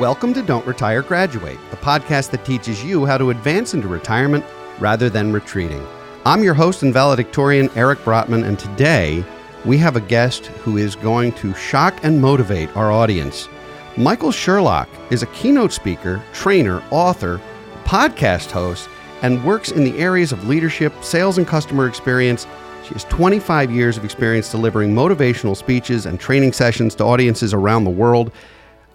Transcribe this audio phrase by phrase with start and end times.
[0.00, 4.44] Welcome to Don't Retire Graduate, the podcast that teaches you how to advance into retirement
[4.80, 5.86] rather than retreating.
[6.26, 9.24] I'm your host and valedictorian, Eric Brotman, and today
[9.64, 13.48] we have a guest who is going to shock and motivate our audience.
[13.96, 17.40] Michael Sherlock is a keynote speaker, trainer, author,
[17.84, 18.88] podcast host,
[19.22, 22.48] and works in the areas of leadership, sales, and customer experience
[22.90, 27.84] she has 25 years of experience delivering motivational speeches and training sessions to audiences around
[27.84, 28.32] the world.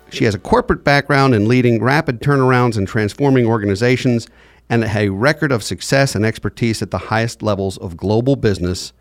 [0.10, 4.28] She has a corporate background in leading rapid turnarounds and transforming organizations
[4.68, 8.92] and a record of success and expertise at the highest levels of global business.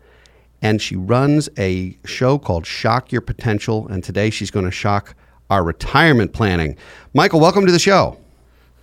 [0.61, 3.89] And she runs a show called Shock Your Potential.
[3.89, 5.13] And today she's going to shock
[5.49, 6.77] our retirement planning.
[7.13, 8.17] Michael, welcome to the show.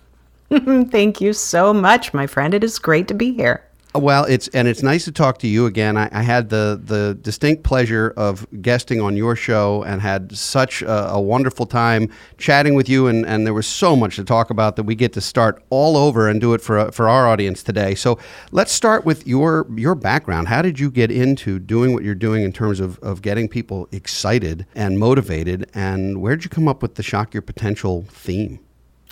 [0.51, 2.53] Thank you so much, my friend.
[2.53, 3.63] It is great to be here.
[3.95, 5.97] Well, it's and it's nice to talk to you again.
[5.97, 10.81] I, I, had the the distinct pleasure of guesting on your show and had such
[10.81, 13.05] a, a, wonderful time chatting with you.
[13.05, 15.95] And, and there was so much to talk about that we get to start all
[15.95, 17.93] over and do it for for our audience today.
[17.93, 18.17] So
[18.51, 20.47] let's start with your your background.
[20.47, 23.87] How did you get into doing what you're doing in terms of of getting people
[23.91, 25.69] excited and motivated?
[25.75, 28.59] And where did you come up with the shock your potential theme?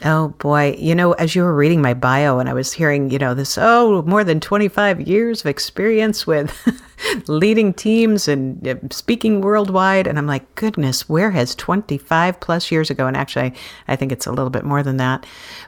[0.03, 0.75] Oh boy.
[0.79, 3.55] You know, as you were reading my bio and I was hearing, you know, this,
[3.59, 6.51] oh, more than 25 years of experience with
[7.27, 10.07] leading teams and uh, speaking worldwide.
[10.07, 13.05] And I'm like, goodness, where has 25 plus years ago?
[13.05, 13.53] And actually,
[13.87, 15.23] I think it's a little bit more than that.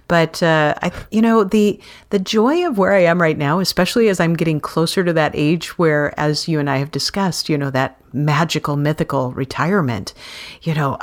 [0.07, 4.09] But, uh, I, you know, the, the joy of where I am right now, especially
[4.09, 7.57] as I'm getting closer to that age where, as you and I have discussed, you
[7.57, 10.13] know, that magical, mythical retirement.
[10.61, 10.97] You know,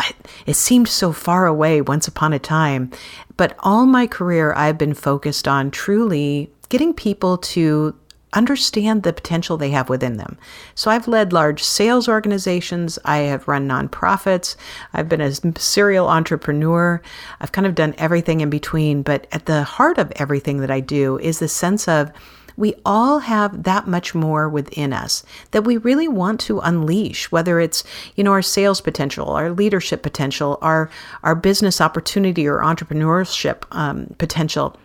[0.46, 2.90] it seemed so far away once upon a time,
[3.36, 7.94] but all my career I've been focused on truly getting people to
[8.32, 10.38] understand the potential they have within them.
[10.74, 14.56] So I've led large sales organizations, I have run nonprofits,
[14.92, 17.02] I've been a serial entrepreneur.
[17.40, 20.80] I've kind of done everything in between, but at the heart of everything that I
[20.80, 22.12] do is the sense of
[22.56, 27.60] we all have that much more within us that we really want to unleash, whether
[27.60, 27.84] it's,
[28.16, 30.90] you know, our sales potential, our leadership potential, our,
[31.22, 34.76] our business opportunity or entrepreneurship um, potential.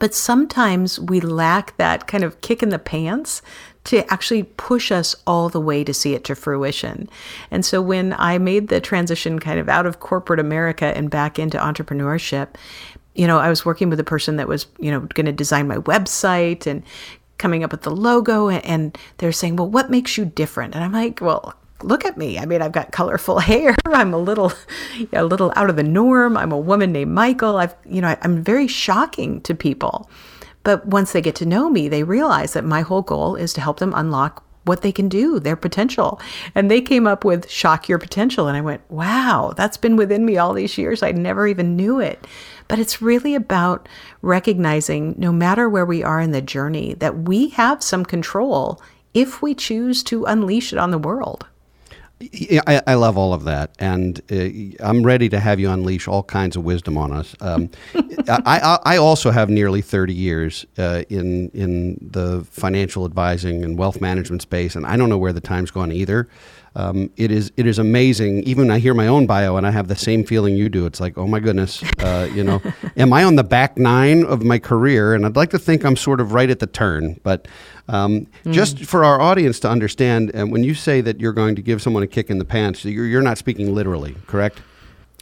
[0.00, 3.42] But sometimes we lack that kind of kick in the pants
[3.84, 7.08] to actually push us all the way to see it to fruition.
[7.50, 11.38] And so when I made the transition kind of out of corporate America and back
[11.38, 12.48] into entrepreneurship,
[13.14, 15.68] you know, I was working with a person that was, you know, going to design
[15.68, 16.82] my website and
[17.38, 18.48] coming up with the logo.
[18.48, 20.74] And they're saying, well, what makes you different?
[20.74, 22.38] And I'm like, well, look at me.
[22.38, 23.76] I mean, I've got colorful hair.
[23.86, 24.52] I'm a little,
[25.12, 26.36] a little out of the norm.
[26.36, 27.56] I'm a woman named Michael.
[27.56, 30.10] I've, you know, I'm very shocking to people.
[30.62, 33.60] But once they get to know me, they realize that my whole goal is to
[33.60, 36.20] help them unlock what they can do, their potential.
[36.54, 38.48] And they came up with Shock Your Potential.
[38.48, 41.02] And I went, wow, that's been within me all these years.
[41.02, 42.26] I never even knew it.
[42.68, 43.88] But it's really about
[44.22, 48.80] recognizing, no matter where we are in the journey, that we have some control
[49.12, 51.46] if we choose to unleash it on the world.
[52.66, 56.22] I, I, love all of that, and uh, I'm ready to have you unleash all
[56.22, 57.34] kinds of wisdom on us.
[57.40, 63.64] Um, I, I, I, also have nearly 30 years uh, in in the financial advising
[63.64, 66.28] and wealth management space, and I don't know where the time's gone either.
[66.76, 68.42] Um, it is it is amazing.
[68.42, 70.86] Even I hear my own bio and I have the same feeling you do.
[70.86, 72.60] It's like, oh my goodness, uh, you know,
[72.96, 75.14] am I on the back nine of my career?
[75.14, 77.20] And I'd like to think I'm sort of right at the turn.
[77.22, 77.46] But
[77.88, 78.52] um, mm.
[78.52, 81.80] just for our audience to understand, and when you say that you're going to give
[81.80, 84.60] someone a kick in the pants, you're, you're not speaking literally, correct?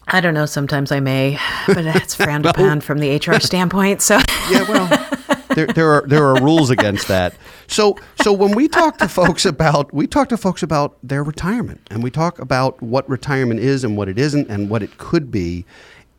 [0.09, 0.47] I don't know.
[0.47, 4.03] Sometimes I may, but that's frowned upon from the HR standpoint.
[4.03, 4.17] So
[4.51, 5.09] yeah, well,
[5.55, 7.35] there, there are there are rules against that.
[7.67, 11.81] So so when we talk to folks about we talk to folks about their retirement
[11.91, 15.31] and we talk about what retirement is and what it isn't and what it could
[15.31, 15.65] be,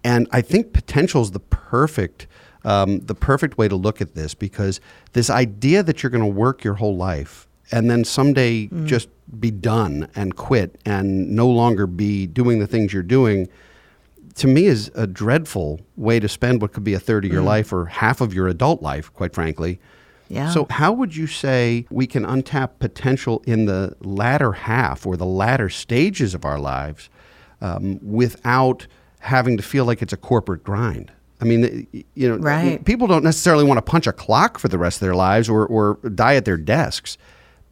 [0.03, 2.27] and I think potential is the perfect
[2.65, 4.79] um, the perfect way to look at this because
[5.13, 8.85] this idea that you're going to work your whole life and then someday mm.
[8.85, 9.09] just
[9.39, 13.49] be done and quit and no longer be doing the things you're doing
[14.35, 17.43] to me is a dreadful way to spend what could be a third of your
[17.43, 17.47] mm.
[17.47, 19.79] life or half of your adult life, quite frankly.
[20.29, 20.49] Yeah.
[20.49, 25.25] So, how would you say we can untap potential in the latter half or the
[25.25, 27.09] latter stages of our lives
[27.63, 28.85] um, without
[29.23, 31.11] having to feel like it's a corporate grind.
[31.41, 32.83] I mean, you know, right.
[32.85, 35.65] people don't necessarily want to punch a clock for the rest of their lives or,
[35.65, 37.17] or die at their desks,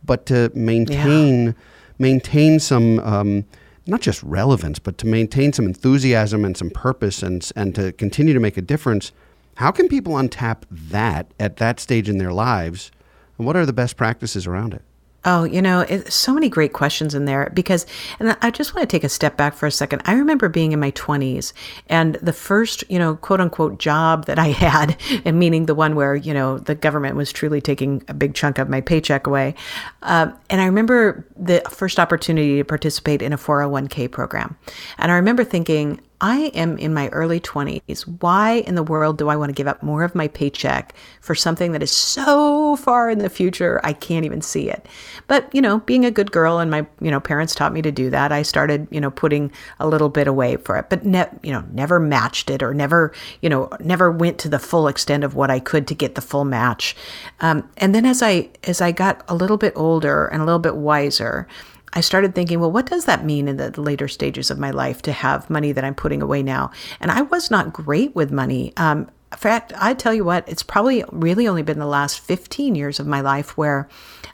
[0.04, 1.54] but to maintain yeah.
[2.00, 3.46] maintain some um,
[3.92, 8.34] not just relevance, but to maintain some enthusiasm and some purpose and and to continue
[8.34, 9.12] to make a difference.
[9.58, 12.90] How can people untap that at that stage in their lives?
[13.38, 14.82] And what are the best practices around it?
[15.24, 17.86] Oh, you know, it, so many great questions in there because,
[18.20, 20.02] and I just want to take a step back for a second.
[20.06, 21.54] I remember being in my 20s
[21.88, 25.96] and the first, you know, quote unquote job that I had, and meaning the one
[25.96, 29.54] where, you know, the government was truly taking a big chunk of my paycheck away.
[30.02, 34.58] Uh, and I remember the first opportunity to participate in a 401k program.
[34.98, 38.04] And I remember thinking, I am in my early 20s.
[38.22, 41.34] Why in the world do I want to give up more of my paycheck for
[41.34, 44.86] something that is so far in the future I can't even see it?
[45.28, 47.92] But, you know, being a good girl and my, you know, parents taught me to
[47.92, 51.30] do that, I started, you know, putting a little bit away for it, but ne-
[51.42, 55.24] you know, never matched it or never, you know, never went to the full extent
[55.24, 56.96] of what I could to get the full match.
[57.40, 60.60] Um, and then as I as I got a little bit older and a little
[60.60, 61.48] bit wiser,
[61.94, 65.02] I started thinking, well, what does that mean in the later stages of my life
[65.04, 66.72] to have money that I'm putting away now?
[67.00, 68.74] And I was not great with money.
[68.78, 72.76] Um, in fact, I tell you what, it's probably really only been the last 15
[72.76, 73.88] years of my life where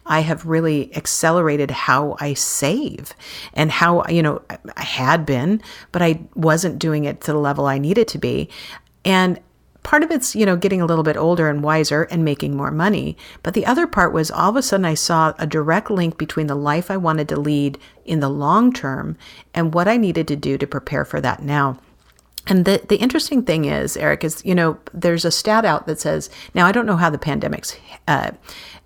[0.06, 3.14] I have really accelerated how I save
[3.54, 4.42] and how, you know,
[4.76, 5.62] I had been,
[5.92, 8.50] but I wasn't doing it to the level I needed to be.
[9.06, 9.40] And
[9.88, 12.72] part of it's, you know, getting a little bit older and wiser and making more
[12.72, 13.16] money.
[13.42, 16.48] But the other part was all of a sudden I saw a direct link between
[16.48, 19.18] the life I wanted to lead in the long term
[19.54, 21.80] and what I needed to do to prepare for that now.
[22.48, 26.02] And the, the interesting thing is, Eric, is, you know, there's a stat out that
[26.02, 27.78] says, now I don't know how the pandemics
[28.10, 28.32] uh,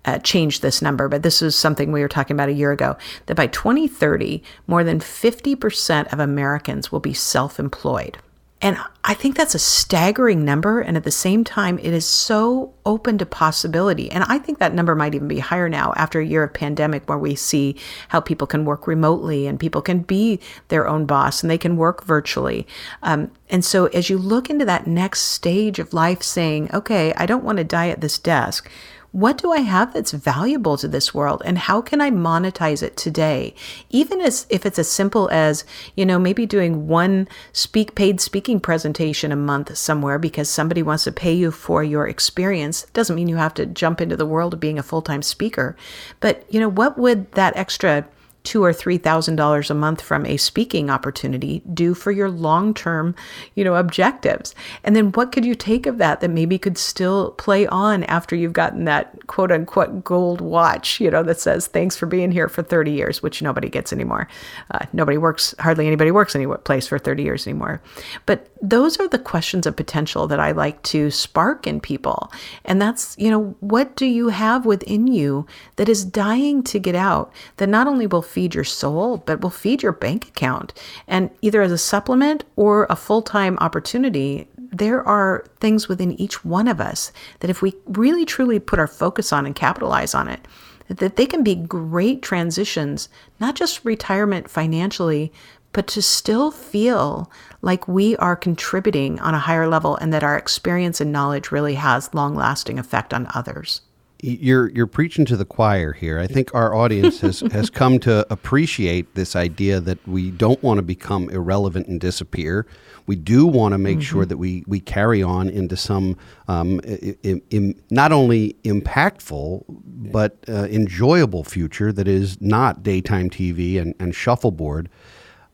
[0.04, 2.96] uh, changed this number, but this is something we were talking about a year ago,
[3.26, 8.18] that by 2030, more than 50% of Americans will be self employed.
[8.62, 10.80] And I think that's a staggering number.
[10.80, 14.08] And at the same time, it is so open to possibility.
[14.08, 17.08] And I think that number might even be higher now after a year of pandemic
[17.08, 17.76] where we see
[18.08, 20.38] how people can work remotely and people can be
[20.68, 22.64] their own boss and they can work virtually.
[23.02, 27.26] Um, and so as you look into that next stage of life saying, okay, I
[27.26, 28.70] don't want to die at this desk
[29.12, 32.96] what do I have that's valuable to this world and how can I monetize it
[32.96, 33.54] today?
[33.90, 35.64] Even as if it's as simple as,
[35.94, 41.04] you know, maybe doing one speak paid speaking presentation a month somewhere because somebody wants
[41.04, 42.86] to pay you for your experience.
[42.94, 45.76] Doesn't mean you have to jump into the world of being a full-time speaker.
[46.20, 48.06] But, you know, what would that extra
[48.44, 53.14] two or three thousand dollars a month from a speaking opportunity do for your long-term
[53.54, 54.54] you know objectives.
[54.84, 58.36] And then what could you take of that that maybe could still play on after
[58.36, 62.48] you've gotten that quote unquote gold watch you know that says thanks for being here
[62.48, 64.28] for 30 years which nobody gets anymore.
[64.70, 67.80] Uh, nobody works hardly anybody works any place for 30 years anymore.
[68.26, 72.32] But those are the questions of potential that i like to spark in people
[72.64, 76.94] and that's you know what do you have within you that is dying to get
[76.94, 80.72] out that not only will feed your soul, but will feed your bank account.
[81.06, 86.44] And either as a supplement or a full time opportunity, there are things within each
[86.44, 90.28] one of us that if we really truly put our focus on and capitalize on
[90.28, 90.40] it,
[90.88, 93.08] that they can be great transitions,
[93.40, 95.32] not just retirement financially,
[95.72, 97.30] but to still feel
[97.60, 101.74] like we are contributing on a higher level and that our experience and knowledge really
[101.74, 103.80] has long lasting effect on others
[104.22, 106.20] you're you're preaching to the choir here.
[106.20, 110.78] I think our audience has has come to appreciate this idea that we don't want
[110.78, 112.64] to become irrelevant and disappear.
[113.06, 114.02] We do want to make mm-hmm.
[114.02, 120.38] sure that we we carry on into some um, in, in not only impactful but
[120.48, 124.88] uh, enjoyable future that is not daytime TV and, and shuffleboard.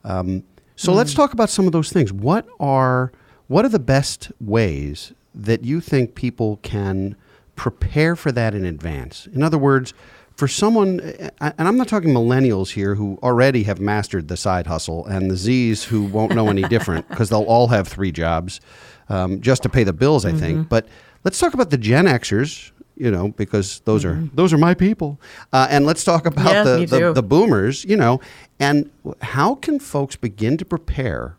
[0.05, 0.45] Um,
[0.77, 0.97] so mm.
[0.97, 2.13] let's talk about some of those things.
[2.13, 3.13] What are
[3.49, 7.17] what are the best ways that you think people can
[7.59, 9.27] prepare for that in advance.
[9.27, 9.93] In other words,
[10.37, 11.01] for someone,
[11.41, 15.37] and I'm not talking millennials here who already have mastered the side hustle, and the
[15.37, 18.61] Z's who won't know any different because they'll all have three jobs
[19.09, 20.39] um, just to pay the bills, I mm-hmm.
[20.39, 20.69] think.
[20.69, 20.87] But
[21.25, 24.25] let's talk about the Gen Xers, you know, because those mm-hmm.
[24.25, 25.21] are those are my people,
[25.53, 28.21] uh, and let's talk about yeah, the, the, the Boomers, you know,
[28.59, 28.91] and
[29.23, 31.37] how can folks begin to prepare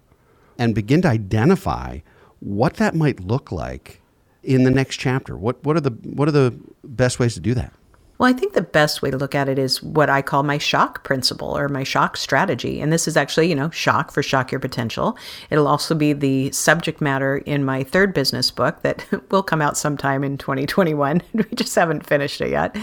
[0.57, 1.99] and begin to identify
[2.39, 4.01] what that might look like
[4.41, 5.37] in the next chapter?
[5.37, 7.73] What what are the what are the best ways to do that?
[8.19, 10.57] Well, I think the best way to look at it is what I call my
[10.57, 12.81] shock principle or my shock strategy.
[12.81, 15.17] And this is actually, you know, shock for shock your potential.
[15.49, 19.77] It'll also be the subject matter in my third business book that will come out
[19.77, 21.21] sometime in 2021.
[21.33, 22.75] we just haven't finished it yet.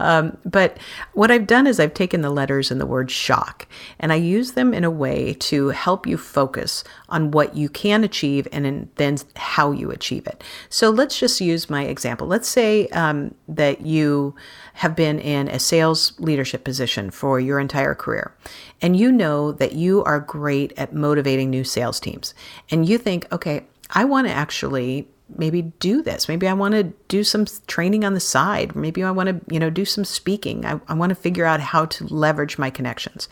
[0.00, 0.76] Um, but
[1.12, 3.68] what I've done is I've taken the letters in the word shock
[4.00, 8.02] and I use them in a way to help you focus on what you can
[8.02, 10.42] achieve and in, then how you achieve it.
[10.68, 12.26] So let's just use my example.
[12.26, 14.34] Let's say um, that you
[14.80, 18.34] have been in a sales leadership position for your entire career,
[18.80, 22.32] and you know that you are great at motivating new sales teams,
[22.70, 25.06] and you think, okay, I want to actually
[25.36, 26.28] maybe do this.
[26.28, 28.74] Maybe I want to do some training on the side.
[28.74, 30.64] Maybe I want to, you know, do some speaking.
[30.64, 33.28] I, I want to figure out how to leverage my connections.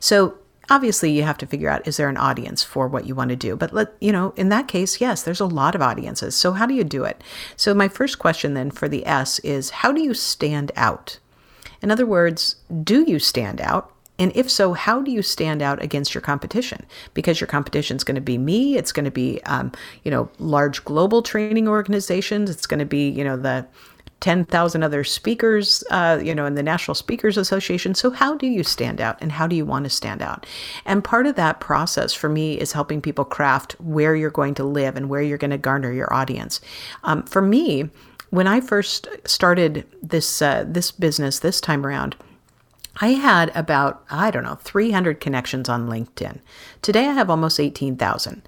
[0.00, 0.36] So
[0.70, 3.36] obviously you have to figure out is there an audience for what you want to
[3.36, 6.52] do but let you know in that case yes there's a lot of audiences so
[6.52, 7.22] how do you do it
[7.56, 11.18] so my first question then for the s is how do you stand out
[11.80, 15.80] in other words do you stand out and if so, how do you stand out
[15.80, 16.84] against your competition?
[17.14, 18.76] Because your competition is going to be me.
[18.76, 19.70] It's going to be, um,
[20.02, 22.50] you know, large global training organizations.
[22.50, 23.64] It's going to be, you know, the
[24.20, 27.94] 10,000 other speakers, uh, you know, in the National Speakers Association.
[27.94, 30.44] So, how do you stand out and how do you want to stand out?
[30.84, 34.64] And part of that process for me is helping people craft where you're going to
[34.64, 36.60] live and where you're going to garner your audience.
[37.04, 37.90] Um, for me,
[38.30, 42.16] when I first started this uh, this business this time around,
[43.00, 46.40] I had about, I don't know, 300 connections on LinkedIn.
[46.82, 48.42] Today I have almost 18,000.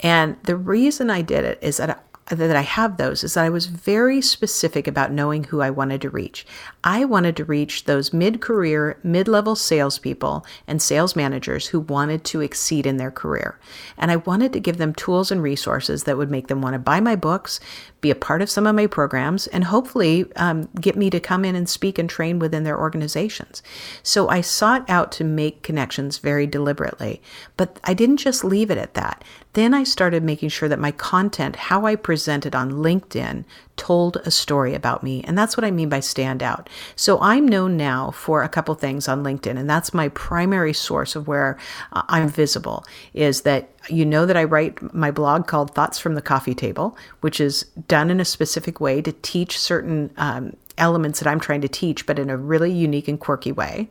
[0.00, 3.50] And the reason I did it is that that I have those is that I
[3.50, 6.46] was very specific about knowing who I wanted to reach.
[6.84, 12.24] I wanted to reach those mid career, mid level salespeople and sales managers who wanted
[12.24, 13.58] to exceed in their career.
[13.98, 16.78] And I wanted to give them tools and resources that would make them want to
[16.78, 17.60] buy my books,
[18.00, 21.44] be a part of some of my programs, and hopefully um, get me to come
[21.44, 23.62] in and speak and train within their organizations.
[24.02, 27.20] So I sought out to make connections very deliberately,
[27.56, 29.24] but I didn't just leave it at that.
[29.54, 33.44] Then I started making sure that my content, how I presented on LinkedIn,
[33.76, 35.22] told a story about me.
[35.24, 36.68] And that's what I mean by stand out.
[36.96, 41.16] So I'm known now for a couple things on LinkedIn, and that's my primary source
[41.16, 41.58] of where
[41.92, 46.14] uh, I'm visible is that you know that I write my blog called Thoughts from
[46.14, 51.20] the Coffee Table, which is done in a specific way to teach certain um, elements
[51.20, 53.88] that I'm trying to teach, but in a really unique and quirky way.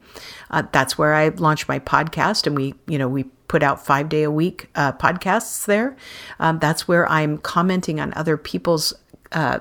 [0.50, 4.10] Uh, that's where I launched my podcast, and we, you know, we put out five
[4.10, 5.96] day a week uh, podcasts there.
[6.40, 8.94] Um, that's where I'm commenting on other people's
[9.32, 9.60] uh,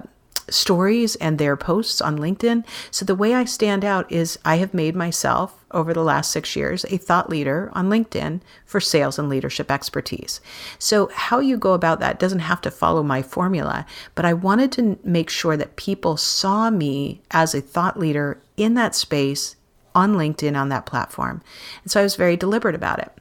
[0.50, 2.64] stories and their posts on LinkedIn.
[2.90, 6.56] So the way I stand out is I have made myself over the last six
[6.56, 10.40] years a thought leader on LinkedIn for sales and leadership expertise.
[10.78, 14.72] So, how you go about that doesn't have to follow my formula, but I wanted
[14.72, 19.56] to make sure that people saw me as a thought leader in that space
[19.94, 21.42] on LinkedIn on that platform.
[21.82, 23.12] And so I was very deliberate about it.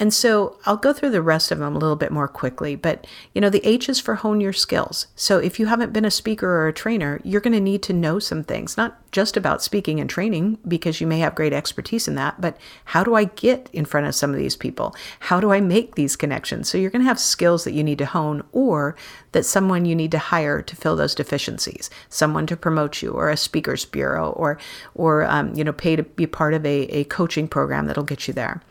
[0.00, 2.74] And so I'll go through the rest of them a little bit more quickly.
[2.74, 5.08] But, you know, the H is for hone your skills.
[5.14, 7.92] So if you haven't been a speaker or a trainer, you're going to need to
[7.92, 12.08] know some things, not just about speaking and training, because you may have great expertise
[12.08, 14.94] in that, but how do I get in front of some of these people?
[15.18, 16.70] How do I make these connections?
[16.70, 18.96] So you're going to have skills that you need to hone or
[19.32, 23.28] that someone you need to hire to fill those deficiencies, someone to promote you or
[23.28, 24.58] a speakers bureau or,
[24.94, 28.26] or, um, you know, pay to be part of a, a coaching program that'll get
[28.26, 28.62] you there.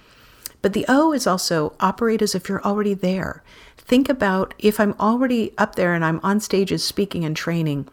[0.62, 3.44] But the O is also operate as if you're already there.
[3.78, 7.88] Think about if I'm already up there and I'm on stages speaking and training,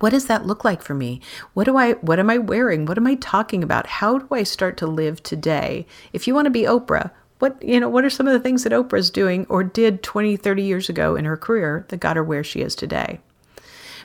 [0.00, 1.20] what does that look like for me?
[1.54, 2.86] What do I what am I wearing?
[2.86, 3.86] What am I talking about?
[3.86, 5.86] How do I start to live today?
[6.12, 8.64] If you want to be Oprah, what you know, what are some of the things
[8.64, 12.22] that Oprah's doing or did 20, 30 years ago in her career that got her
[12.22, 13.20] where she is today?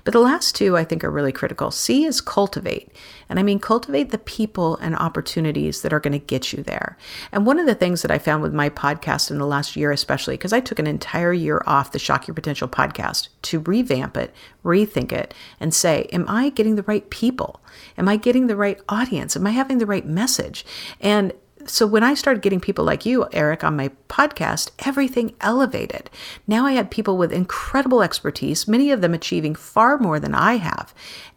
[0.04, 1.72] But the last two I think are really critical.
[1.72, 2.92] C is cultivate.
[3.30, 6.98] And I mean, cultivate the people and opportunities that are going to get you there.
[7.32, 9.92] And one of the things that I found with my podcast in the last year,
[9.92, 14.18] especially, because I took an entire year off the Shock Your Potential podcast to revamp
[14.18, 14.34] it,
[14.64, 17.62] rethink it, and say, Am I getting the right people?
[17.98, 19.36] Am I getting the right audience?
[19.36, 20.66] Am I having the right message?
[21.00, 21.34] And
[21.66, 26.10] so when I started getting people like you, Eric, on my podcast, everything elevated.
[26.48, 30.56] Now I had people with incredible expertise, many of them achieving far more than I
[30.56, 30.94] have.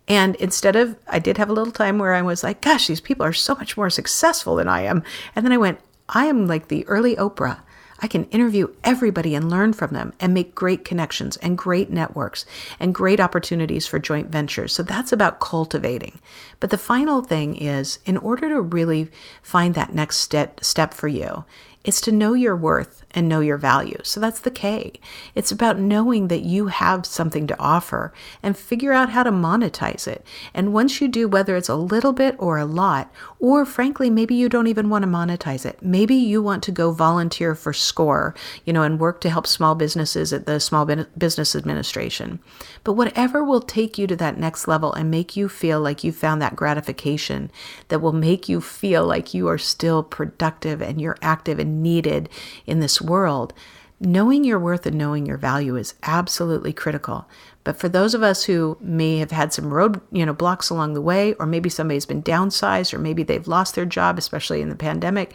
[0.09, 3.01] And instead of, I did have a little time where I was like, gosh, these
[3.01, 5.03] people are so much more successful than I am.
[5.35, 7.61] And then I went, I am like the early Oprah.
[8.01, 12.45] I can interview everybody and learn from them and make great connections and great networks
[12.79, 14.73] and great opportunities for joint ventures.
[14.75, 16.21] So that's about cultivating.
[16.61, 19.11] But the final thing is in order to really
[19.43, 21.45] find that next step step for you
[21.87, 23.99] It's to know your worth and know your value.
[24.03, 24.93] So that's the K.
[25.37, 28.13] It's about knowing that you have something to offer
[28.43, 30.27] and figure out how to monetize it.
[30.53, 34.35] And once you do, whether it's a little bit or a lot, or frankly, maybe
[34.35, 35.79] you don't even want to monetize it.
[35.81, 39.77] Maybe you want to go volunteer for SCORE, you know, and work to help small
[39.77, 42.41] businesses at the Small Business Administration.
[42.83, 46.11] But whatever will take you to that next level and make you feel like you
[46.11, 47.51] found that gratification
[47.89, 52.29] that will make you feel like you are still productive and you're active and needed
[52.67, 53.53] in this world,
[54.01, 57.29] knowing your worth and knowing your value is absolutely critical.
[57.65, 60.95] But for those of us who may have had some road, you know, blocks along
[60.95, 64.69] the way, or maybe somebody's been downsized, or maybe they've lost their job, especially in
[64.69, 65.35] the pandemic,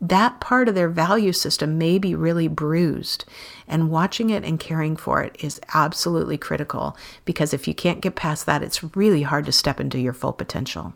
[0.00, 3.24] that part of their value system may be really bruised.
[3.66, 8.14] And watching it and caring for it is absolutely critical because if you can't get
[8.14, 10.94] past that, it's really hard to step into your full potential.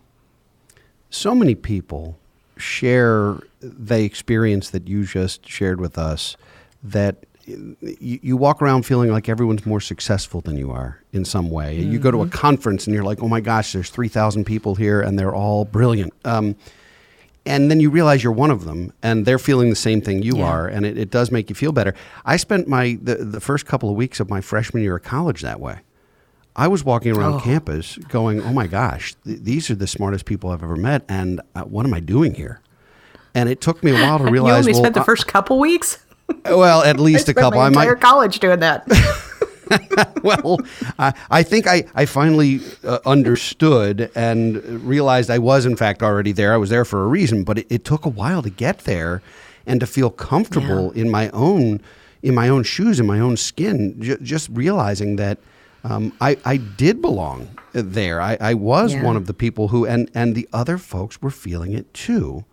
[1.11, 2.19] So many people
[2.57, 6.37] share the experience that you just shared with us
[6.83, 11.51] that you, you, walk around feeling like everyone's more successful than you are in some
[11.51, 11.79] way.
[11.79, 11.93] Mm-hmm.
[11.93, 12.31] You go to a mm-hmm.
[12.31, 16.13] conference and you're like, oh my gosh, there's 3,000 people here and they're all brilliant.
[16.25, 16.57] Um,
[17.45, 20.39] and then you realize you're one of them and they're feeling the same thing you
[20.39, 20.45] yeah.
[20.45, 21.95] are and it, it, does make you feel better
[22.25, 25.43] i spent my the, the first couple of weeks of my freshman year of college
[25.43, 25.79] that way
[26.57, 27.41] i was walking around oh.
[27.41, 31.41] campus going oh my gosh th- these are the smartest people i've ever met and
[31.55, 32.61] uh, what am i doing here
[33.35, 34.67] and it took me a while to realize.
[34.67, 35.99] you only well, spent the first couple weeks.
[36.47, 37.61] Well, at least a couple.
[37.61, 38.87] My entire I might college doing that.
[40.23, 40.57] well,
[40.99, 46.33] I, I, think I, I finally uh, understood and realized I was, in fact, already
[46.33, 46.55] there.
[46.55, 49.21] I was there for a reason, but it, it took a while to get there
[49.67, 51.03] and to feel comfortable yeah.
[51.03, 51.83] in my own
[52.23, 54.01] in my own shoes, in my own skin.
[54.01, 55.39] J- just realizing that
[55.85, 58.21] um, I, I did belong there.
[58.21, 59.03] I, I was yeah.
[59.03, 62.45] one of the people who, and and the other folks were feeling it too.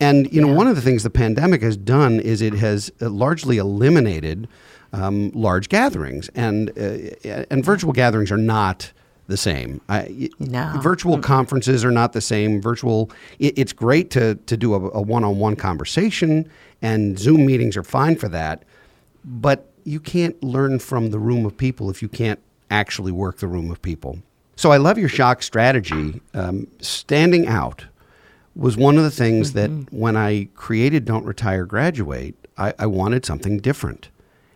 [0.00, 3.10] And you know, one of the things the pandemic has done is it has uh,
[3.10, 4.48] largely eliminated
[4.92, 8.92] um, large gatherings, and uh, and virtual gatherings are not
[9.28, 9.80] the same.
[9.88, 10.78] I, no.
[10.82, 11.22] Virtual mm-hmm.
[11.22, 12.60] conferences are not the same.
[12.60, 16.50] Virtual, it, it's great to to do a, a one-on-one conversation,
[16.82, 18.64] and Zoom meetings are fine for that.
[19.24, 23.48] But you can't learn from the room of people if you can't actually work the
[23.48, 24.18] room of people.
[24.56, 27.86] So I love your shock strategy, um, standing out
[28.54, 29.80] was one of the things mm-hmm.
[29.80, 34.10] that when I created Don't Retire Graduate, I, I wanted something different.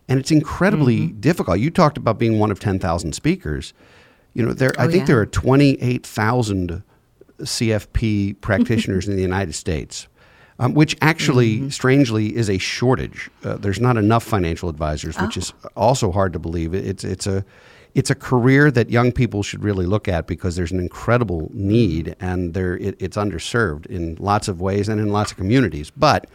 [0.07, 1.19] And it's incredibly mm-hmm.
[1.19, 1.59] difficult.
[1.59, 3.73] You talked about being one of 10,000 speakers.
[4.33, 5.05] You know, there oh, I think yeah.
[5.05, 6.83] there are 28,000
[7.39, 10.07] CFP practitioners in the United States.
[10.57, 11.69] Um, which actually, mm-hmm.
[11.69, 13.29] strangely, is a shortage.
[13.43, 15.41] Uh, there's not enough financial advisors, which oh.
[15.41, 16.73] is also hard to believe.
[16.73, 17.43] It's it's a
[17.95, 22.15] it's a career that young people should really look at because there's an incredible need
[22.19, 25.91] and there it, it's underserved in lots of ways and in lots of communities.
[25.91, 26.27] But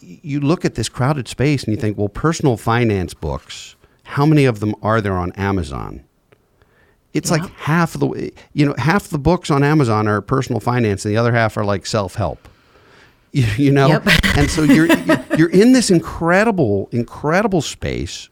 [0.00, 4.44] you look at this crowded space and you think, well, personal finance books, how many
[4.44, 6.04] of them are there on Amazon?
[7.12, 7.38] It's yeah.
[7.38, 11.18] like half the you know half the books on Amazon are personal finance and the
[11.18, 12.48] other half are like self help.
[13.32, 14.02] You, you, know, yep.
[14.36, 14.88] and so you're
[15.36, 18.28] you're in this incredible incredible space,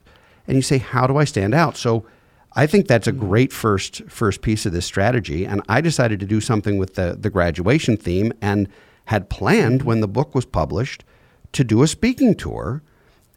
[0.47, 1.77] and you say, how do I stand out?
[1.77, 2.05] So
[2.53, 5.45] I think that's a great first first piece of this strategy.
[5.47, 8.69] And I decided to do something with the, the graduation theme and
[9.07, 11.05] had planned when the book was published
[11.53, 12.83] to do a speaking tour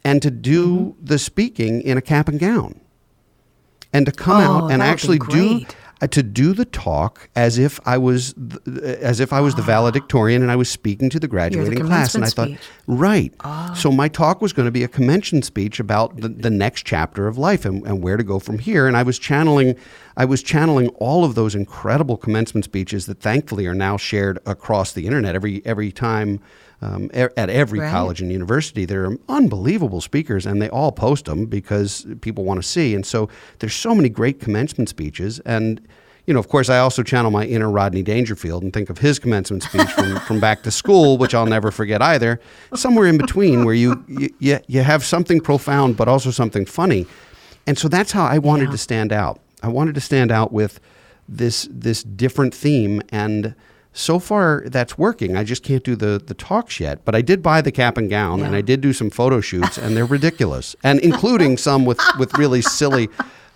[0.04, 1.04] and to do mm-hmm.
[1.04, 2.80] the speaking in a cap and gown
[3.92, 5.64] and to come oh, out and actually do
[6.06, 9.66] to do the talk as if I was th- as if I was the ah.
[9.66, 12.14] valedictorian and I was speaking to the graduating the class.
[12.14, 12.50] And I thought,
[12.86, 13.34] right.
[13.44, 13.74] Oh.
[13.74, 17.26] So my talk was going to be a commencement speech about the, the next chapter
[17.26, 18.86] of life and, and where to go from here.
[18.86, 19.76] And I was channeling
[20.16, 24.92] I was channeling all of those incredible commencement speeches that thankfully are now shared across
[24.92, 26.40] the internet every every time
[26.84, 27.90] um, at every right.
[27.90, 28.84] college and university.
[28.84, 32.94] There are unbelievable speakers, and they all post them because people want to see.
[32.94, 35.40] And so there's so many great commencement speeches.
[35.40, 35.80] And
[36.26, 39.18] you know, of course, I also channel my inner Rodney Dangerfield and think of his
[39.18, 42.40] commencement speech from, from back to school, which I'll never forget either.
[42.74, 44.04] Somewhere in between, where you
[44.38, 47.06] you, you have something profound, but also something funny.
[47.66, 48.72] And so that's how I wanted yeah.
[48.72, 49.40] to stand out.
[49.62, 50.80] I wanted to stand out with
[51.28, 53.54] this this different theme and
[53.96, 55.36] so far that's working.
[55.36, 58.10] I just can't do the the talks yet, but I did buy the cap and
[58.10, 58.46] gown yeah.
[58.46, 62.36] and I did do some photo shoots and they're ridiculous and including some with with
[62.36, 63.08] really silly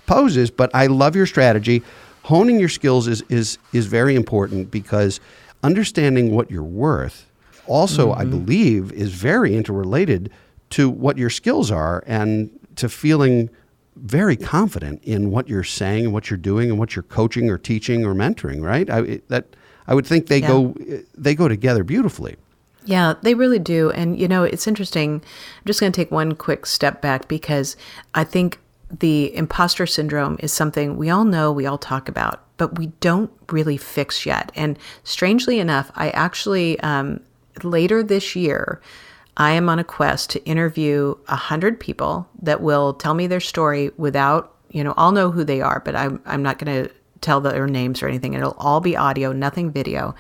[0.06, 1.82] poses, but I love your strategy.
[2.22, 5.20] Honing your skills is is is very important because
[5.64, 7.26] understanding what you're worth
[7.66, 8.20] also mm-hmm.
[8.20, 10.30] I believe is very interrelated
[10.70, 13.50] to what your skills are and to feeling
[13.96, 17.58] very confident in what you're saying and what you're doing and what you're coaching or
[17.58, 18.88] teaching or mentoring, right?
[18.88, 19.56] I, that
[19.88, 20.48] I would think they yeah.
[20.48, 20.74] go
[21.16, 22.36] they go together beautifully.
[22.84, 23.90] Yeah, they really do.
[23.90, 25.16] And, you know, it's interesting.
[25.16, 27.76] I'm just going to take one quick step back because
[28.14, 32.78] I think the imposter syndrome is something we all know, we all talk about, but
[32.78, 34.50] we don't really fix yet.
[34.56, 37.20] And strangely enough, I actually, um,
[37.62, 38.80] later this year,
[39.36, 43.38] I am on a quest to interview a hundred people that will tell me their
[43.38, 46.94] story without, you know, I'll know who they are, but I'm, I'm not going to
[47.20, 48.34] tell their names or anything.
[48.34, 50.14] It'll all be audio, nothing video.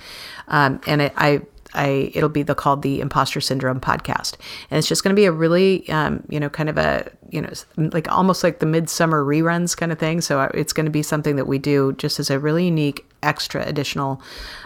[0.48, 1.42] Um, and it, I,
[1.74, 4.36] I, it'll be the called the Imposter Syndrome podcast,
[4.70, 7.42] and it's just going to be a really, um, you know, kind of a, you
[7.42, 10.20] know, like almost like the midsummer reruns kind of thing.
[10.22, 13.04] So uh, it's going to be something that we do just as a really unique,
[13.22, 14.22] extra, additional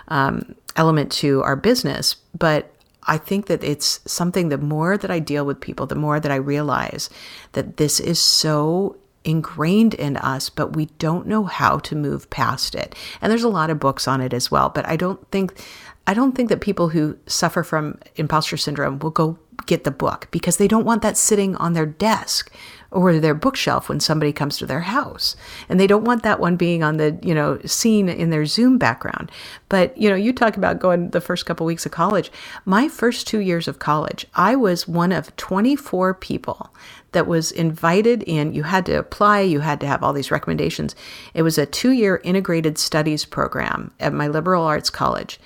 [0.09, 2.17] um, element to our business.
[2.39, 2.73] But
[3.05, 4.49] I think that it's something.
[4.49, 7.11] The more that I deal with people, the more that I realize
[7.53, 12.75] that this is so ingrained in us, but we don't know how to move past
[12.75, 12.95] it.
[13.21, 15.61] And there's a lot of books on it as well, but I don't think
[16.07, 20.27] I don't think that people who suffer from imposter syndrome will go get the book
[20.33, 22.53] because they don't want that sitting on their desk
[22.91, 25.37] or their bookshelf when somebody comes to their house.
[25.69, 28.77] And they don't want that one being on the, you know, scene in their Zoom
[28.79, 29.31] background.
[29.69, 32.33] But, you know, you talk about going the first couple weeks of college.
[32.65, 36.75] My first 2 years of college, I was one of 24 people
[37.13, 38.53] that was invited in.
[38.53, 40.95] You had to apply, you had to have all these recommendations.
[41.35, 45.39] It was a 2-year integrated studies program at my liberal arts college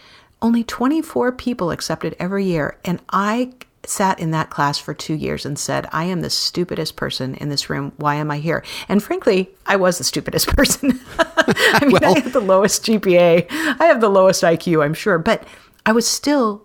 [0.43, 2.79] only 24 people accepted every year.
[2.85, 3.53] And I
[3.85, 7.49] sat in that class for two years and said, I am the stupidest person in
[7.49, 7.93] this room.
[7.97, 8.65] Why am I here?
[8.89, 11.01] And frankly, I was the stupidest person.
[11.19, 15.19] I mean, well, I have the lowest GPA, I have the lowest IQ, I'm sure,
[15.19, 15.45] but
[15.85, 16.65] I was still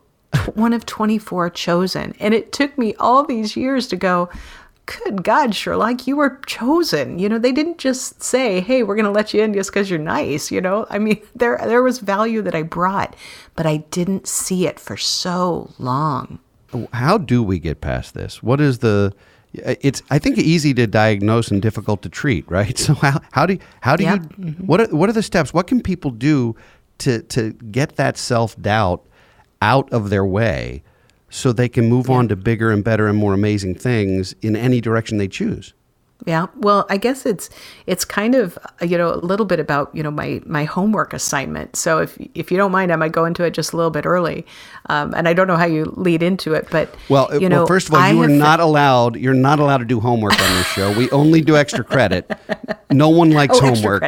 [0.53, 2.15] one of 24 chosen.
[2.19, 4.29] And it took me all these years to go,
[5.03, 7.19] good God, Sherlock, you were chosen.
[7.19, 9.89] You know, they didn't just say, hey, we're going to let you in just because
[9.89, 10.51] you're nice.
[10.51, 13.15] You know, I mean, there, there was value that I brought,
[13.55, 16.39] but I didn't see it for so long.
[16.93, 18.41] How do we get past this?
[18.41, 19.13] What is the,
[19.53, 22.77] it's I think easy to diagnose and difficult to treat, right?
[22.79, 24.65] So how how do how do you mm-hmm.
[24.65, 25.53] what are what are the steps?
[25.53, 26.55] What can people do
[26.99, 29.05] to to get that self doubt
[29.61, 30.83] out of their way
[31.31, 32.15] so they can move yeah.
[32.15, 35.73] on to bigger and better and more amazing things in any direction they choose.
[36.25, 36.47] Yeah.
[36.55, 37.49] Well, I guess it's
[37.87, 41.75] it's kind of you know a little bit about you know my my homework assignment.
[41.75, 44.05] So if if you don't mind, I might go into it just a little bit
[44.05, 44.45] early,
[44.87, 47.67] um, and I don't know how you lead into it, but well, you know, well,
[47.67, 49.15] first of all, you I are not allowed.
[49.15, 50.95] You're not allowed to do homework on this show.
[50.95, 52.31] We only do extra credit.
[52.91, 54.03] No one likes oh, homework.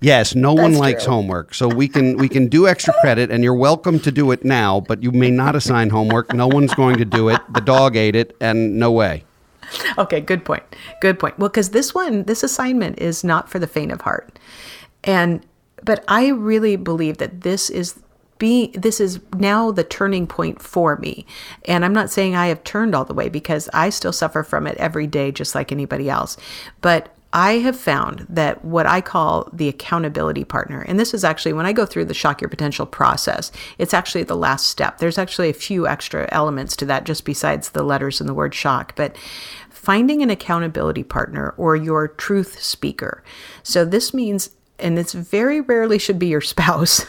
[0.00, 1.12] Yes, no That's one likes true.
[1.12, 1.52] homework.
[1.52, 4.80] So we can we can do extra credit, and you're welcome to do it now.
[4.80, 6.32] But you may not assign homework.
[6.32, 7.40] No one's going to do it.
[7.52, 9.24] The dog ate it, and no way.
[9.98, 10.62] okay, good point.
[11.00, 11.38] Good point.
[11.38, 14.38] Well, because this one, this assignment is not for the faint of heart.
[15.04, 15.44] And,
[15.82, 18.00] but I really believe that this is
[18.38, 21.26] be this is now the turning point for me
[21.66, 24.66] and i'm not saying i have turned all the way because i still suffer from
[24.66, 26.38] it every day just like anybody else
[26.80, 31.52] but I have found that what I call the accountability partner, and this is actually
[31.52, 34.98] when I go through the shock your potential process, it's actually the last step.
[34.98, 38.52] There's actually a few extra elements to that just besides the letters in the word
[38.52, 39.16] shock, but
[39.68, 43.22] finding an accountability partner or your truth speaker.
[43.62, 47.04] So this means and it's very rarely should be your spouse.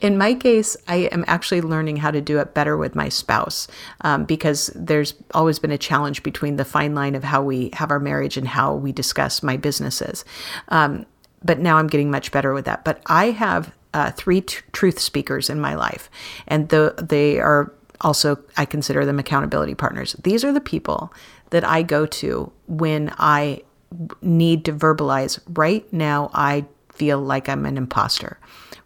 [0.00, 3.68] In my case, I am actually learning how to do it better with my spouse
[4.02, 7.90] um, because there's always been a challenge between the fine line of how we have
[7.90, 10.24] our marriage and how we discuss my businesses.
[10.68, 11.06] Um,
[11.42, 12.84] but now I'm getting much better with that.
[12.84, 16.10] But I have uh, three t- truth speakers in my life,
[16.46, 20.14] and the, they are also, I consider them accountability partners.
[20.22, 21.12] These are the people
[21.50, 23.62] that I go to when I
[24.22, 26.66] need to verbalize right now, I
[27.00, 28.38] feel like I'm an imposter.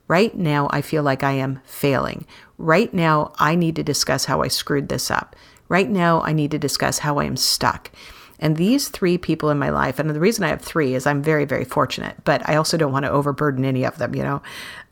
[0.06, 2.26] Right now, I feel like I am failing.
[2.58, 5.34] Right now, I need to discuss how I screwed this up.
[5.68, 7.90] Right now, I need to discuss how I am stuck.
[8.38, 11.24] And these three people in my life, and the reason I have three is I'm
[11.24, 14.42] very, very fortunate, but I also don't want to overburden any of them, you know.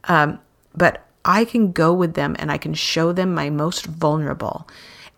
[0.09, 0.41] Um,
[0.75, 4.69] but I can go with them and I can show them my most vulnerable.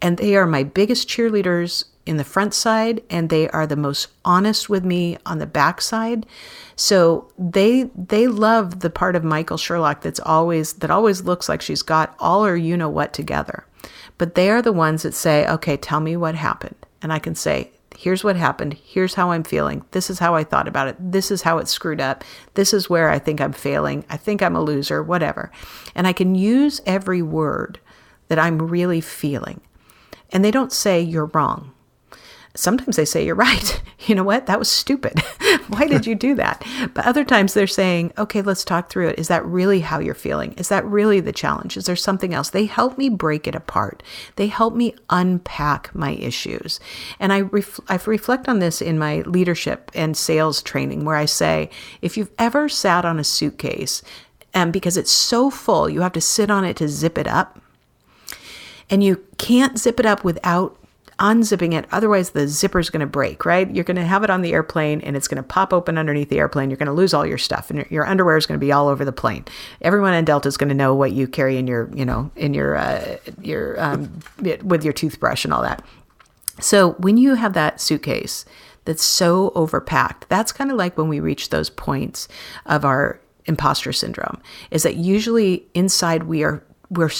[0.03, 4.09] And they are my biggest cheerleaders in the front side and they are the most
[4.25, 6.27] honest with me on the back side.
[6.77, 11.63] So they they love the part of Michael Sherlock that's always that always looks like
[11.63, 13.67] she's got all her you know what together.
[14.19, 17.35] But they are the ones that say, "Okay, tell me what happened." And I can
[17.35, 18.75] say, "Here's what happened.
[18.75, 19.85] Here's how I'm feeling.
[19.93, 20.97] This is how I thought about it.
[20.99, 22.25] This is how it screwed up.
[22.55, 24.05] This is where I think I'm failing.
[24.11, 25.51] I think I'm a loser, whatever."
[25.95, 27.79] And I can use every word
[28.29, 29.61] that I'm really feeling.
[30.33, 31.74] And they don't say you're wrong
[32.55, 35.21] sometimes they say you're right you know what that was stupid
[35.69, 36.65] Why did you do that?
[36.93, 39.19] But other times they're saying, okay, let's talk through it.
[39.19, 40.53] Is that really how you're feeling?
[40.55, 41.77] Is that really the challenge?
[41.77, 42.51] Is there something else?
[42.51, 44.03] They help me break it apart.
[44.37, 46.81] They help me unpack my issues.
[47.19, 51.25] And I, ref- I reflect on this in my leadership and sales training, where I
[51.25, 51.71] say,
[52.03, 54.03] if you've ever sat on a suitcase,
[54.53, 57.61] and because it's so full, you have to sit on it to zip it up.
[58.91, 60.79] And you can't zip it up without
[61.19, 61.87] unzipping it.
[61.93, 63.71] Otherwise, the zipper is going to break, right?
[63.75, 66.29] You're going to have it on the airplane and it's going to pop open underneath
[66.29, 66.71] the airplane.
[66.71, 68.89] You're going to lose all your stuff and your underwear is going to be all
[68.89, 69.45] over the plane.
[69.81, 72.55] Everyone in Delta is going to know what you carry in your, you know, in
[72.55, 74.21] your, uh, your, um,
[74.63, 75.85] with your toothbrush and all that.
[76.61, 78.45] So when you have that suitcase
[78.85, 82.29] that's so overpacked, that's kind of like when we reach those points
[82.67, 87.11] of our imposter syndrome is that usually inside we are we're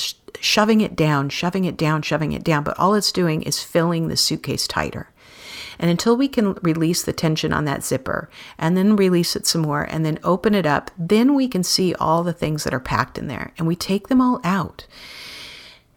[0.41, 4.09] shoving it down, shoving it down, shoving it down, but all it's doing is filling
[4.09, 5.11] the suitcase tighter.
[5.79, 9.63] And until we can release the tension on that zipper and then release it some
[9.63, 12.81] more and then open it up, then we can see all the things that are
[12.81, 14.87] packed in there and we take them all out.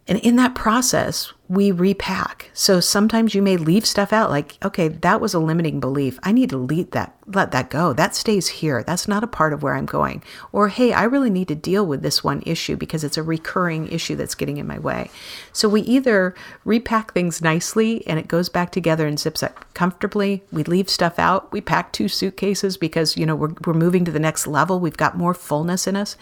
[0.08, 2.50] And in that process, we repack.
[2.54, 6.20] So sometimes you may leave stuff out like, okay, that was a limiting belief.
[6.24, 7.94] I need to leave that, let that go.
[7.94, 8.84] That stays here.
[8.84, 10.24] That's not a part of where I'm going.
[10.52, 13.88] Or, hey, I really need to deal with this one issue because it's a recurring
[13.88, 15.10] issue that's getting in my way.
[15.54, 20.44] So we either repack things nicely and it goes back together and zips up comfortably.
[20.52, 21.52] We leave stuff out.
[21.54, 24.82] We pack two suitcases because, you know, we're, we're moving to the next level.
[24.82, 26.18] We've got more fullness in us.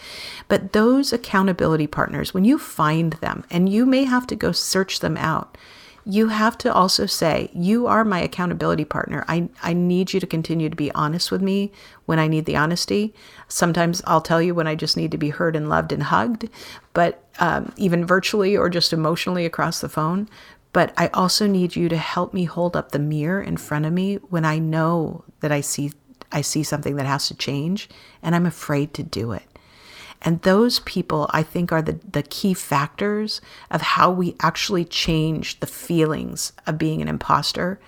[0.46, 5.00] But those accountability partners, when you find them and you may have to go search
[5.00, 5.56] them out,
[6.08, 9.24] you have to also say, You are my accountability partner.
[9.26, 11.72] I, I need you to continue to be honest with me
[12.04, 13.12] when I need the honesty.
[13.48, 16.48] Sometimes I'll tell you when I just need to be heard and loved and hugged,
[16.92, 20.28] but um, even virtually or just emotionally across the phone.
[20.72, 23.92] But I also need you to help me hold up the mirror in front of
[23.92, 25.92] me when I know that I see
[26.30, 27.88] I see something that has to change
[28.22, 29.44] and I'm afraid to do it.
[30.26, 35.60] And those people, I think, are the, the key factors of how we actually change
[35.60, 37.78] the feelings of being an imposter.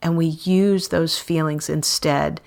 [0.00, 2.40] And we use those feelings instead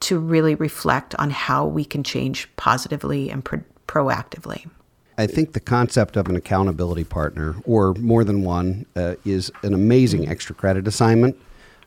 [0.00, 4.70] to really reflect on how we can change positively and pro- proactively.
[5.18, 9.74] I think the concept of an accountability partner, or more than one, uh, is an
[9.74, 11.36] amazing extra credit assignment.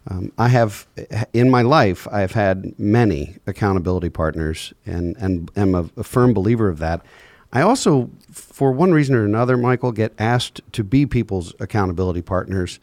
[0.07, 0.87] Um, I have,
[1.33, 6.69] in my life, I've had many accountability partners and, and am a, a, firm believer
[6.69, 7.01] of that.
[7.51, 12.79] I also, for one reason or another, Michael, get asked to be people's accountability partners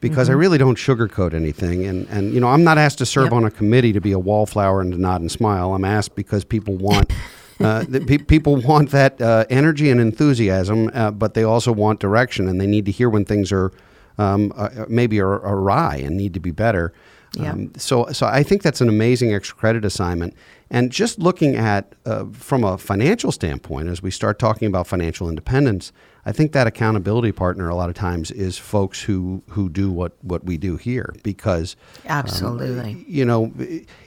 [0.00, 0.36] because mm-hmm.
[0.36, 1.86] I really don't sugarcoat anything.
[1.86, 3.34] And, and, you know, I'm not asked to serve yep.
[3.34, 5.74] on a committee to be a wallflower and to nod and smile.
[5.74, 7.12] I'm asked because people want.
[7.60, 12.48] Uh, pe- people want that uh, energy and enthusiasm, uh, but they also want direction,
[12.48, 13.70] and they need to hear when things are
[14.18, 16.92] um, uh, uh, maybe are awry and need to be better.
[17.36, 17.52] Yeah.
[17.52, 20.34] Um, so, so I think that's an amazing extra credit assignment.
[20.70, 25.28] And just looking at uh, from a financial standpoint, as we start talking about financial
[25.28, 25.92] independence,
[26.26, 30.12] I think that accountability partner a lot of times is folks who who do what
[30.22, 32.92] what we do here because absolutely.
[32.92, 33.52] um, you know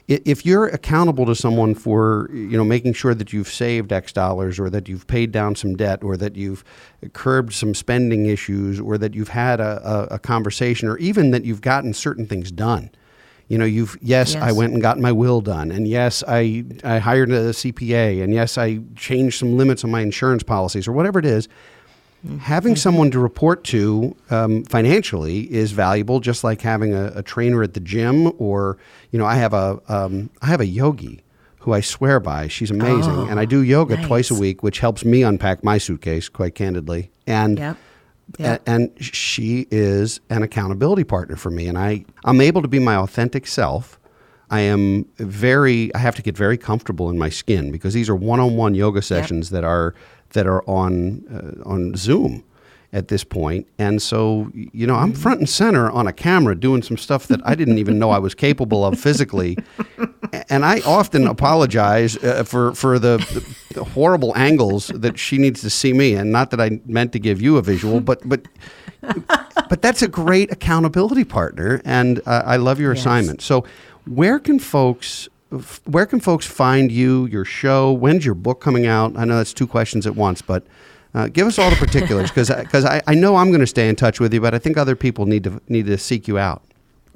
[0.08, 4.58] if you're accountable to someone for you know making sure that you've saved x dollars
[4.58, 6.64] or that you've paid down some debt or that you've
[7.12, 11.44] curbed some spending issues or that you've had a, a, a conversation or even that
[11.44, 12.90] you've gotten certain things done.
[13.46, 16.66] You know you've yes, yes, i went and got my will done and yes i
[16.84, 20.92] i hired a cpa and yes i changed some limits on my insurance policies or
[20.92, 21.48] whatever it is
[22.26, 22.38] Mm-hmm.
[22.38, 27.62] Having someone to report to um, financially is valuable, just like having a, a, trainer
[27.62, 28.76] at the gym, or
[29.12, 31.22] you know, I have a um, I have a yogi
[31.60, 32.48] who I swear by.
[32.48, 34.06] She's amazing, oh, and I do yoga nice.
[34.06, 37.12] twice a week, which helps me unpack my suitcase, quite candidly.
[37.28, 37.76] And yep.
[38.38, 38.62] Yep.
[38.66, 42.96] and she is an accountability partner for me, and I I'm able to be my
[42.96, 43.98] authentic self.
[44.50, 48.16] I am very I have to get very comfortable in my skin because these are
[48.16, 49.52] one-on-one yoga sessions yep.
[49.52, 49.94] that are
[50.30, 52.44] that are on uh, on Zoom
[52.92, 53.66] at this point.
[53.78, 57.40] And so, you know, I'm front and center on a camera doing some stuff that
[57.44, 59.58] I didn't even know I was capable of physically.
[60.50, 63.18] And I often apologize uh, for for the,
[63.74, 66.14] the, horrible angles that she needs to see me.
[66.14, 68.46] And not that I meant to give you a visual, but but
[69.70, 71.80] but that's a great accountability partner.
[71.84, 73.00] And uh, I love your yes.
[73.00, 73.40] assignment.
[73.42, 73.64] So,
[74.06, 75.28] where can folks
[75.86, 77.92] where can folks find you, your show?
[77.92, 79.16] When's your book coming out?
[79.16, 80.66] I know that's two questions at once, but
[81.14, 83.96] uh, give us all the particulars because I, I know I'm going to stay in
[83.96, 86.62] touch with you, but I think other people need to need to seek you out.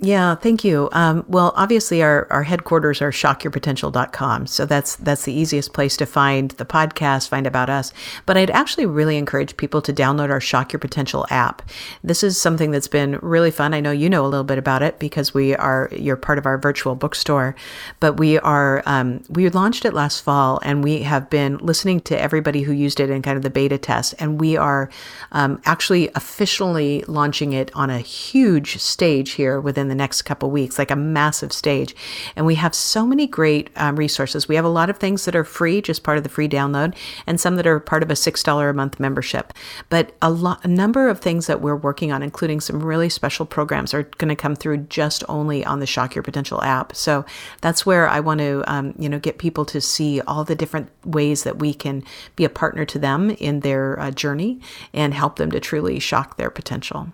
[0.05, 0.89] Yeah, thank you.
[0.91, 4.49] Um, well, obviously, our, our headquarters are shockyourpotential.com.
[4.49, 7.93] So that's that's the easiest place to find the podcast, find about us.
[8.27, 11.63] But I'd actually really encourage people to download our Shock Your Potential app.
[12.03, 13.75] This is something that's been really fun.
[13.75, 16.47] I know you know a little bit about it because we are you're part of
[16.47, 17.55] our virtual bookstore.
[18.01, 22.21] But we are um, we launched it last fall, and we have been listening to
[22.21, 24.91] everybody who used it in kind of the beta test, and we are
[25.31, 30.79] um, actually officially launching it on a huge stage here within the next couple weeks,
[30.79, 31.95] like a massive stage.
[32.35, 34.49] And we have so many great um, resources.
[34.49, 36.97] We have a lot of things that are free, just part of the free download,
[37.27, 39.53] and some that are part of a $6 a month membership.
[39.91, 43.45] But a lot, a number of things that we're working on, including some really special
[43.45, 46.97] programs, are going to come through just only on the Shock Your Potential app.
[46.97, 47.27] So
[47.61, 50.89] that's where I want to, um, you know, get people to see all the different
[51.05, 52.03] ways that we can
[52.35, 54.59] be a partner to them in their uh, journey
[54.95, 57.13] and help them to truly shock their potential.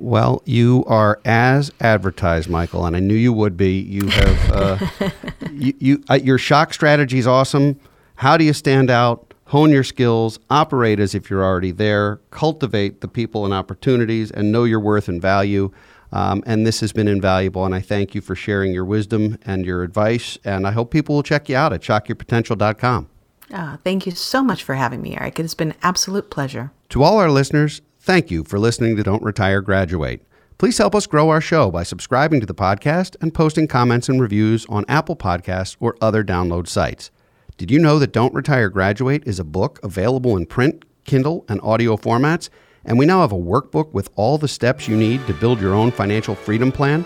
[0.00, 3.80] Well, you are as advertised, Michael, and I knew you would be.
[3.80, 5.10] You have uh,
[5.52, 7.80] you, you uh, your shock strategy is awesome.
[8.14, 9.34] How do you stand out?
[9.46, 14.52] Hone your skills, operate as if you're already there, cultivate the people and opportunities, and
[14.52, 15.72] know your worth and value.
[16.12, 19.66] Um, and this has been invaluable, and I thank you for sharing your wisdom and
[19.66, 20.38] your advice.
[20.44, 23.08] And I hope people will check you out at shockyourpotential.com.
[23.52, 25.40] Oh, thank you so much for having me, Eric.
[25.40, 26.70] It has been an absolute pleasure.
[26.90, 30.22] To all our listeners, Thank you for listening to Don't Retire, Graduate.
[30.56, 34.18] Please help us grow our show by subscribing to the podcast and posting comments and
[34.18, 37.10] reviews on Apple Podcasts or other download sites.
[37.58, 41.60] Did you know that Don't Retire, Graduate is a book available in print, Kindle, and
[41.60, 42.48] audio formats?
[42.86, 45.74] And we now have a workbook with all the steps you need to build your
[45.74, 47.04] own financial freedom plan?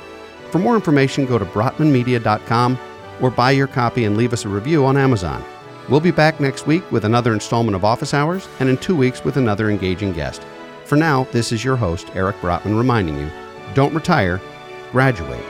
[0.53, 2.79] For more information, go to brotmanmedia.com
[3.21, 5.45] or buy your copy and leave us a review on Amazon.
[5.89, 9.25] We'll be back next week with another installment of Office Hours and in two weeks
[9.25, 10.47] with another engaging guest.
[10.93, 13.31] For now, this is your host, Eric Brotman, reminding you
[13.73, 14.43] don't retire,
[14.91, 15.43] graduate.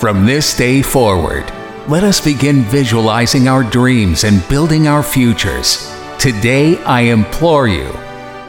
[0.00, 1.44] From this day forward,
[1.86, 5.94] let us begin visualizing our dreams and building our futures.
[6.18, 7.94] Today, I implore you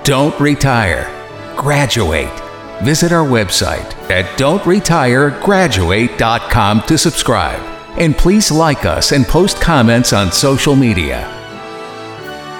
[0.05, 1.11] don't retire,
[1.57, 2.31] graduate.
[2.81, 7.59] Visit our website at don'tretiregraduate.com to subscribe.
[7.99, 11.36] And please like us and post comments on social media.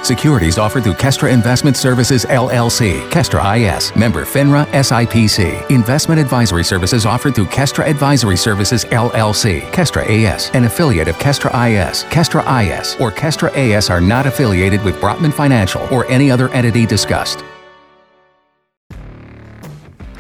[0.04, 5.70] Securities offered through Kestra Investment Services LLC, Kestra IS, member FINRA SIPC.
[5.70, 11.50] Investment advisory services offered through Kestra Advisory Services LLC, Kestra AS, an affiliate of Kestra
[11.68, 12.04] IS.
[12.06, 16.86] Kestra IS or Kestra AS are not affiliated with Brotman Financial or any other entity
[16.86, 17.44] discussed.